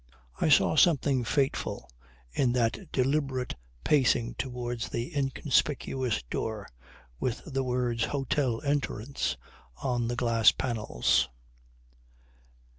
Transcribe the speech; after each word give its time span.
I 0.39 0.49
saw 0.49 0.75
something 0.75 1.23
fateful 1.23 1.87
in 2.33 2.53
that 2.53 2.91
deliberate 2.91 3.53
pacing 3.83 4.33
towards 4.33 4.89
the 4.89 5.15
inconspicuous 5.15 6.23
door 6.23 6.67
with 7.19 7.43
the 7.45 7.63
words 7.63 8.05
Hotel 8.05 8.63
Entrance 8.63 9.37
on 9.77 10.07
the 10.07 10.15
glass 10.15 10.51
panels. 10.51 11.29